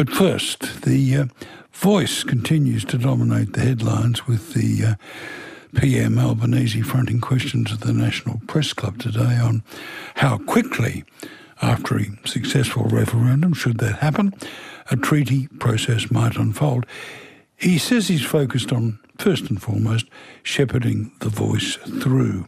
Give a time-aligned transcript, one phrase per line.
[0.00, 1.24] But first, the uh,
[1.74, 4.94] voice continues to dominate the headlines with the uh,
[5.78, 9.62] PM Albanese fronting questions at the National Press Club today on
[10.14, 11.04] how quickly,
[11.60, 14.32] after a successful referendum, should that happen,
[14.90, 16.86] a treaty process might unfold.
[17.58, 20.06] He says he's focused on, first and foremost,
[20.42, 22.46] shepherding the voice through.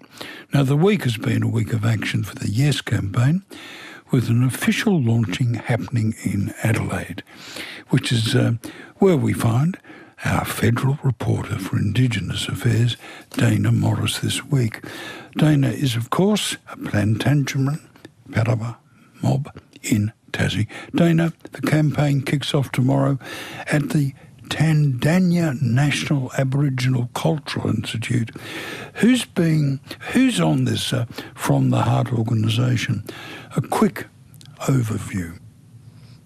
[0.55, 3.43] Now, the week has been a week of action for the Yes campaign,
[4.13, 7.23] with an official launching happening in Adelaide,
[7.89, 8.53] which is uh,
[8.96, 9.79] where we find
[10.25, 12.96] our federal reporter for Indigenous Affairs,
[13.31, 14.85] Dana Morse, this week.
[15.36, 17.81] Dana is, of course, a Plantagenet
[18.31, 18.77] Paraba
[19.22, 20.69] mob in Tassie.
[20.94, 23.19] Dana, the campaign kicks off tomorrow
[23.67, 24.14] at the
[24.49, 28.31] Tandanya National Aboriginal Cultural Institute.
[28.94, 29.81] Who's being
[30.13, 33.05] who's on this uh, from the Heart organisation?
[33.56, 34.06] A quick
[34.62, 35.39] overview.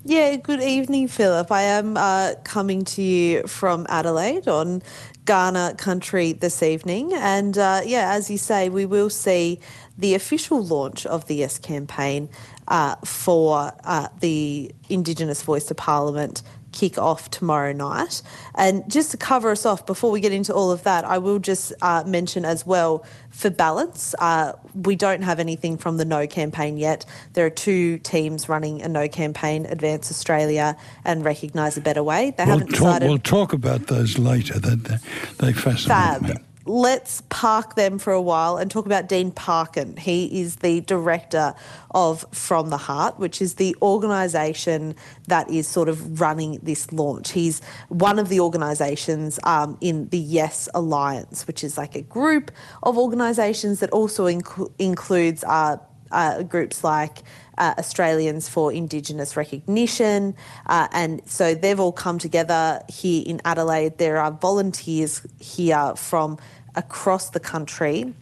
[0.05, 1.51] Yeah, good evening, Philip.
[1.51, 4.83] I am uh, coming to you from Adelaide on
[5.25, 7.13] Kaurna country this evening.
[7.13, 9.59] And uh, yeah, as you say, we will see
[9.99, 12.29] the official launch of the Yes campaign
[12.69, 16.43] uh, for uh, the Indigenous Voice to Parliament
[16.77, 18.23] kick off tomorrow night.
[18.55, 21.39] And just to cover us off, before we get into all of that, I will
[21.39, 26.27] just uh, mention as well for balance, uh, we don't have anything from the No
[26.27, 27.05] campaign yet.
[27.35, 30.75] There are two teams running a No campaign, Advance Australia
[31.05, 32.33] and Recognise a Better Way.
[32.37, 33.09] They we'll haven't talk, decided.
[33.11, 34.59] We'll talk about those later.
[34.59, 34.97] They, they,
[35.39, 36.23] they fascinate Fab.
[36.23, 36.35] me
[36.67, 39.97] let's park them for a while and talk about Dean Parkin.
[39.97, 41.55] He is the director
[41.93, 44.97] of From the Heart, which is the organisation
[45.29, 47.33] that is sort of running this launch.
[47.33, 52.51] He's one of the organisations um, in the Yes Alliance, which is like a group
[52.83, 55.77] of organisations that also inc- includes uh,
[56.11, 57.23] uh, groups like
[57.59, 60.35] uh, Australians for Indigenous Recognition.
[60.67, 63.99] Uh, and so they've all come together here in Adelaide.
[63.99, 66.39] There are volunteers here from
[66.75, 68.15] across the country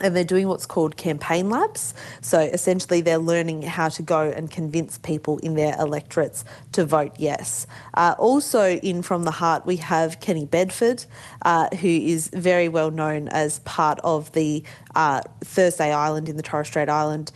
[0.00, 1.94] and they're doing what's called campaign labs.
[2.20, 7.12] So essentially, they're learning how to go and convince people in their electorates to vote
[7.18, 7.66] yes.
[7.94, 11.04] Uh, also, in From the Heart, we have Kenny Bedford,
[11.42, 14.62] uh, who is very well known as part of the
[14.94, 17.32] uh, Thursday Island in the Torres Strait Island.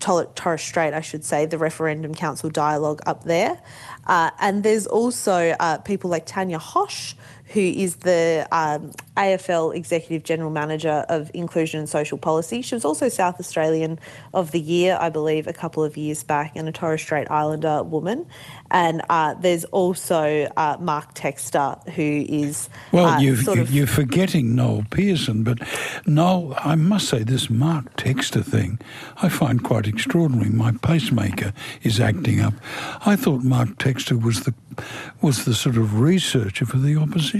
[0.00, 3.60] Torres Strait, I should say, the Referendum Council dialogue up there.
[4.06, 7.14] Uh, and there's also uh, people like Tanya Hosch,
[7.50, 12.62] who is the um, AFL Executive General Manager of Inclusion and Social Policy.
[12.62, 13.98] She was also South Australian
[14.32, 17.82] of the Year, I believe, a couple of years back, and a Torres Strait Islander
[17.82, 18.24] woman.
[18.70, 23.88] And uh, there's also uh, Mark Textor, who is well, uh, you, sort of you're
[23.88, 25.58] forgetting Noel Pearson, but
[26.06, 28.78] Noel, I must say, this Mark Textor thing,
[29.22, 30.50] I find quite extraordinary.
[30.50, 32.54] My pacemaker is acting up.
[33.04, 34.54] I thought Mark Textor was the
[35.20, 37.39] was the sort of researcher for the opposition.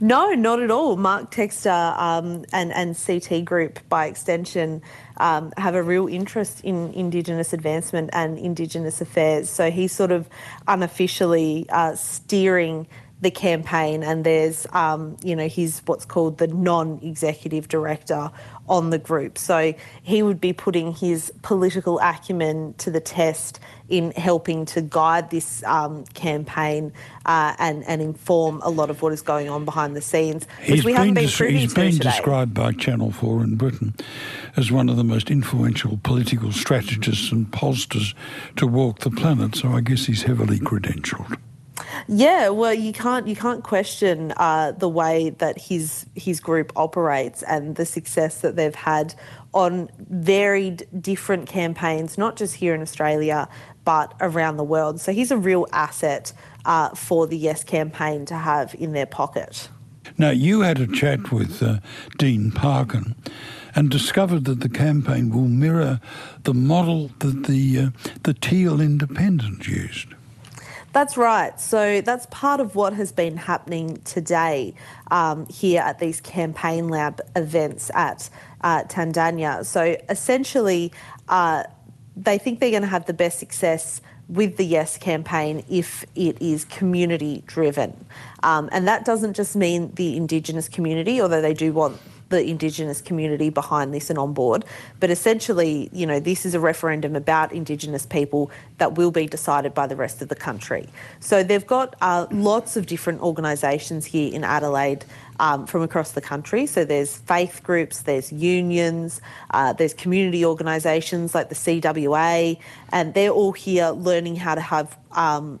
[0.00, 0.96] No, not at all.
[0.96, 4.82] Mark Textor um, and, and CT Group, by extension,
[5.18, 9.48] um, have a real interest in Indigenous advancement and Indigenous affairs.
[9.48, 10.28] So he's sort of
[10.66, 12.88] unofficially uh, steering
[13.20, 18.30] the campaign, and there's, um, you know, he's what's called the non executive director
[18.68, 19.38] on the group.
[19.38, 25.30] So he would be putting his political acumen to the test in helping to guide
[25.30, 26.92] this um, campaign
[27.26, 30.68] uh, and, and inform a lot of what is going on behind the scenes, which
[30.68, 32.10] he's we haven't been des- privy He's been today.
[32.10, 33.94] described by Channel 4 in Britain
[34.56, 38.14] as one of the most influential political strategists and pollsters
[38.56, 41.38] to walk the planet, so I guess he's heavily credentialed.
[42.08, 47.42] Yeah, well, you can't you can't question uh, the way that his his group operates
[47.42, 49.14] and the success that they've had
[49.52, 53.48] on varied different campaigns, not just here in Australia
[53.84, 55.00] but around the world.
[55.00, 56.32] So he's a real asset
[56.64, 59.68] uh, for the Yes campaign to have in their pocket.
[60.18, 61.78] Now, you had a chat with uh,
[62.18, 63.14] Dean Parkin
[63.74, 66.00] and discovered that the campaign will mirror
[66.44, 67.90] the model that the uh,
[68.22, 70.14] the Teal Independent used.
[70.94, 71.58] That's right.
[71.60, 74.74] So that's part of what has been happening today
[75.10, 78.30] um, here at these campaign lab events at
[78.60, 79.66] uh, Tandanya.
[79.66, 80.92] So essentially,
[81.28, 81.64] uh,
[82.16, 86.40] they think they're going to have the best success with the Yes campaign if it
[86.40, 88.06] is community driven.
[88.44, 93.00] Um, and that doesn't just mean the Indigenous community, although they do want the Indigenous
[93.00, 94.64] community behind this and on board.
[95.00, 99.74] But essentially, you know, this is a referendum about Indigenous people that will be decided
[99.74, 100.88] by the rest of the country.
[101.20, 105.04] So they've got uh, lots of different organisations here in Adelaide.
[105.40, 106.64] Um, from across the country.
[106.64, 112.56] So there's faith groups, there's unions, uh, there's community organisations like the CWA,
[112.92, 115.58] and they're all here learning how to have um,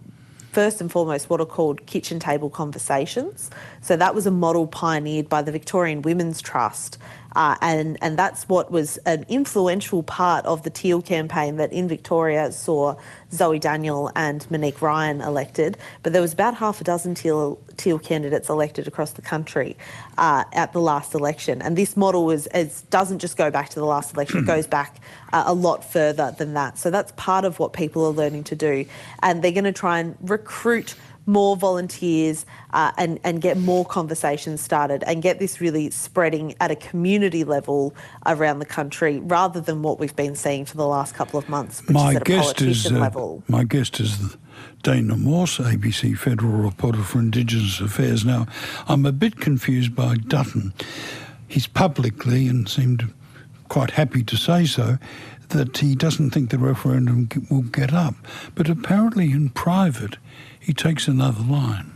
[0.54, 3.50] first and foremost what are called kitchen table conversations.
[3.80, 6.96] So that was a model pioneered by the Victorian Women's Trust.
[7.34, 11.88] Uh, and, and that's what was an influential part of the Teal campaign that in
[11.88, 12.96] Victoria saw
[13.32, 15.76] Zoe Daniel and Monique Ryan elected.
[16.02, 19.76] But there was about half a dozen Teal, Teal candidates elected across the country
[20.18, 21.60] uh, at the last election.
[21.60, 24.66] And this model is, is, doesn't just go back to the last election, it goes
[24.66, 24.96] back
[25.32, 26.78] uh, a lot further than that.
[26.78, 28.86] So that's part of what people are learning to do.
[29.22, 30.94] And they're going to try and recruit
[31.26, 36.70] more volunteers uh, and, and get more conversations started and get this really spreading at
[36.70, 37.94] a community level
[38.26, 41.80] around the country rather than what we've been seeing for the last couple of months,
[41.82, 43.42] which my is at a guest is, uh, level.
[43.48, 44.36] My guest is
[44.82, 48.24] Dana Morse, ABC Federal Reporter for Indigenous Affairs.
[48.24, 48.46] Now,
[48.86, 50.74] I'm a bit confused by Dutton.
[51.48, 53.12] He's publicly and seemed
[53.68, 54.98] quite happy to say so
[55.50, 58.14] that he doesn't think the referendum will get up.
[58.54, 60.16] But apparently, in private,
[60.64, 61.92] he takes another line.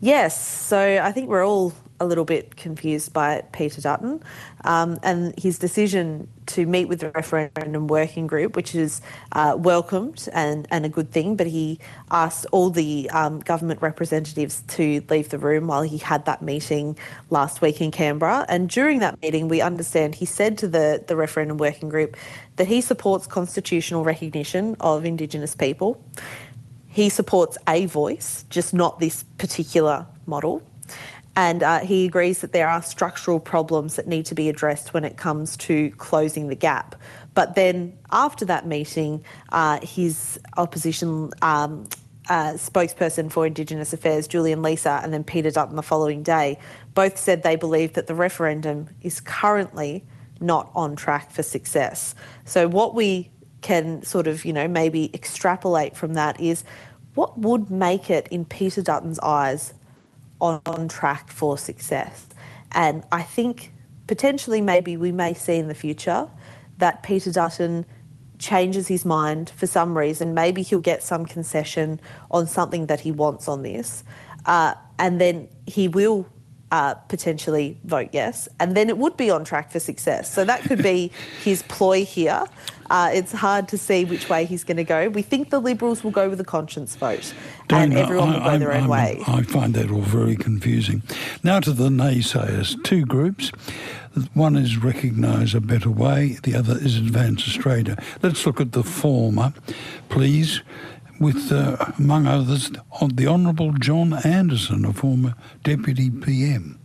[0.00, 4.22] Yes, so I think we're all a little bit confused by Peter Dutton
[4.64, 9.00] um, and his decision to meet with the referendum working group, which is
[9.32, 11.36] uh, welcomed and, and a good thing.
[11.36, 11.78] But he
[12.10, 16.98] asked all the um, government representatives to leave the room while he had that meeting
[17.30, 18.44] last week in Canberra.
[18.48, 22.16] And during that meeting, we understand he said to the, the referendum working group
[22.56, 26.02] that he supports constitutional recognition of Indigenous people.
[26.94, 30.62] He supports a voice, just not this particular model.
[31.34, 35.04] And uh, he agrees that there are structural problems that need to be addressed when
[35.04, 36.94] it comes to closing the gap.
[37.34, 41.88] But then after that meeting, uh, his opposition um,
[42.28, 46.60] uh, spokesperson for Indigenous Affairs, Julian Leeser, and then Peter Dutton the following day,
[46.94, 50.04] both said they believe that the referendum is currently
[50.40, 52.14] not on track for success.
[52.44, 53.30] So, what we
[53.64, 56.64] can sort of, you know, maybe extrapolate from that is
[57.14, 59.72] what would make it, in Peter Dutton's eyes,
[60.38, 62.26] on, on track for success?
[62.72, 63.72] And I think
[64.06, 66.28] potentially maybe we may see in the future
[66.76, 67.86] that Peter Dutton
[68.38, 70.34] changes his mind for some reason.
[70.34, 72.00] Maybe he'll get some concession
[72.30, 74.04] on something that he wants on this.
[74.44, 76.28] Uh, and then he will
[76.74, 80.32] uh, potentially vote yes, and then it would be on track for success.
[80.32, 81.12] So that could be
[81.44, 82.42] his ploy here.
[82.90, 85.08] Uh, it's hard to see which way he's going to go.
[85.08, 87.32] We think the Liberals will go with a conscience vote,
[87.68, 89.22] Dana, and everyone will go their own way.
[89.28, 91.04] I find that all very confusing.
[91.44, 92.82] Now to the naysayers.
[92.82, 93.52] Two groups.
[94.34, 96.38] One is recognise a better way.
[96.42, 97.96] The other is advance Australia.
[98.20, 99.52] Let's look at the former,
[100.08, 100.60] please
[101.20, 106.78] with, uh, among others, the Honourable John Anderson, a former Deputy PM.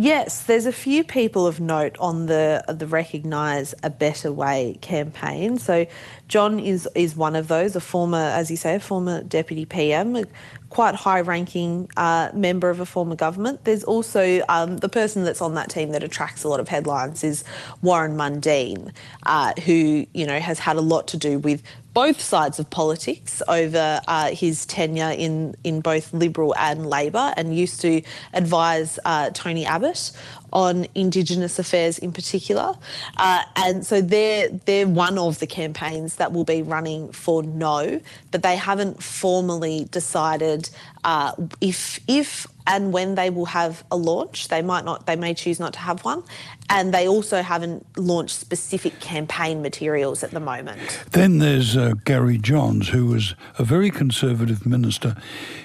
[0.00, 5.58] Yes, there's a few people of note on the the Recognise a Better Way campaign.
[5.58, 5.86] So,
[6.28, 10.14] John is is one of those, a former, as you say, a former deputy PM,
[10.14, 10.24] a
[10.68, 13.64] quite high-ranking uh, member of a former government.
[13.64, 17.24] There's also um, the person that's on that team that attracts a lot of headlines
[17.24, 17.42] is
[17.82, 18.92] Warren Mundine,
[19.24, 21.60] uh, who you know has had a lot to do with
[21.94, 27.56] both sides of politics over uh, his tenure in, in both Liberal and Labor and
[27.56, 28.02] used to
[28.32, 30.12] advise uh, Tony Abbott
[30.52, 32.74] on Indigenous affairs in particular.
[33.16, 38.00] Uh, and so they're, they're one of the campaigns that will be running for no,
[38.30, 40.70] but they haven't formally decided
[41.04, 44.48] uh, if, if and when they will have a launch.
[44.48, 46.22] They might not, they may choose not to have one.
[46.68, 51.02] And they also haven't launched specific campaign materials at the moment.
[51.12, 55.16] Then there's uh, Gary Johns, who was a very conservative minister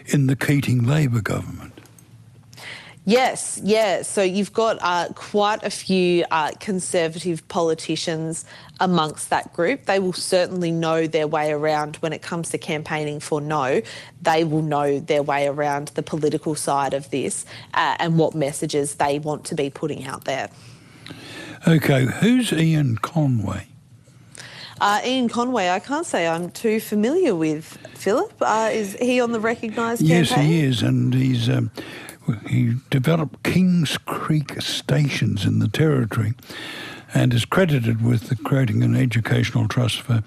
[0.08, 1.73] in the Keating Labor government.
[3.06, 4.02] Yes, yeah.
[4.04, 8.46] So you've got uh, quite a few uh, conservative politicians
[8.80, 9.86] amongst that group.
[9.86, 13.82] They will certainly know their way around when it comes to campaigning for no.
[14.22, 18.96] They will know their way around the political side of this uh, and what messages
[18.96, 20.50] they want to be putting out there.
[21.68, 23.68] Okay, who's Ian Conway?
[24.80, 28.34] Uh, Ian Conway, I can't say I'm too familiar with Philip.
[28.42, 30.46] Uh, is he on the recognised Yes, campaign?
[30.52, 31.72] he is, and he's um,
[32.48, 36.34] he developed Kings Creek stations in the territory
[37.14, 40.24] and is credited with creating an educational trust for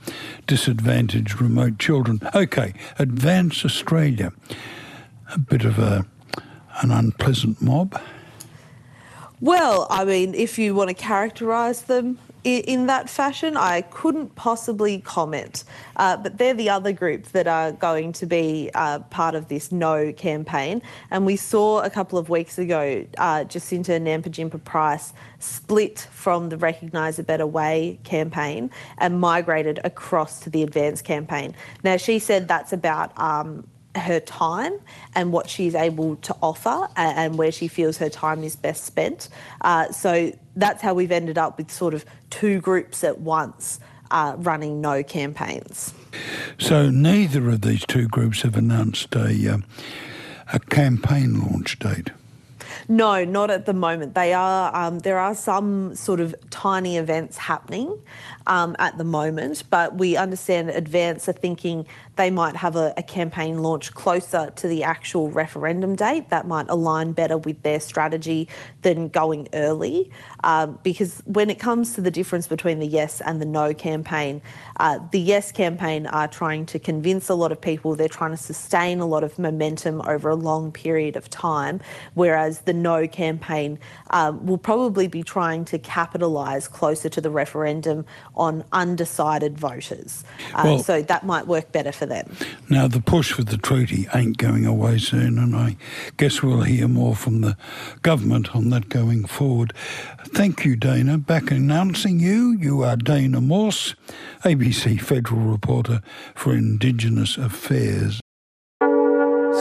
[0.47, 2.21] disadvantaged remote children.
[2.35, 4.33] Okay, Advance Australia,
[5.33, 6.07] a bit of a
[6.83, 8.01] an unpleasant mob.
[9.41, 15.01] Well, I mean, if you want to characterise them in that fashion, I couldn't possibly
[15.01, 15.65] comment.
[15.97, 19.73] Uh, but they're the other group that are going to be uh, part of this
[19.73, 20.81] No campaign.
[21.11, 26.57] And we saw a couple of weeks ago uh, Jacinta Nampijinpa Price split from the
[26.57, 31.55] Recognise a Better Way campaign and migrated across to the Advance campaign.
[31.83, 33.67] Now, she said that's about um,
[33.99, 34.79] her time
[35.15, 39.29] and what she's able to offer and, where she feels her time is best spent.
[39.61, 44.35] Uh, so that's how we've ended up with sort of two groups at once uh,
[44.39, 45.93] running no campaigns.
[46.59, 49.59] So neither of these two groups have announced a, uh,
[50.53, 52.11] a campaign launch date.
[52.89, 54.15] No, not at the moment.
[54.15, 54.75] They are.
[54.75, 57.99] Um, there are some sort of tiny events happening
[58.47, 63.03] um, at the moment, but we understand Advance are thinking they might have a, a,
[63.03, 66.31] campaign launch closer to the actual referendum date.
[66.31, 68.49] That might align better with their strategy
[68.83, 70.11] than going early.
[70.43, 74.41] Um, because when it comes to the difference between the yes and the no campaign,
[74.79, 78.37] uh, the yes campaign are trying to convince a lot of people, they're trying to
[78.37, 81.81] sustain a lot of momentum over a long period of time,
[82.15, 83.79] whereas the no campaign
[84.11, 88.05] um, will probably be trying to capitalise closer to the referendum
[88.35, 90.25] on undecided voters.
[90.55, 92.31] Uh, well, so that might work better for them.
[92.69, 95.77] Now, the push for the treaty ain't going away soon, and I
[96.17, 97.57] guess we'll hear more from the
[98.03, 99.73] government on that going forward.
[100.27, 101.19] Thank you, Dana.
[101.19, 103.95] Back announcing you, you are Dana Morse,
[104.45, 106.03] ABC federal reporter
[106.35, 108.21] for Indigenous Affairs.